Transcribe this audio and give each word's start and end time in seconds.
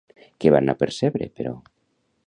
Què 0.45 0.53
van 0.55 0.73
apercebre, 0.73 1.31
però? 1.39 1.55